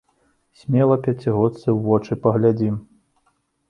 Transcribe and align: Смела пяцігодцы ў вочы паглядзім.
Смела 0.61 0.97
пяцігодцы 1.05 1.63
ў 1.71 1.79
вочы 1.91 2.21
паглядзім. 2.27 2.85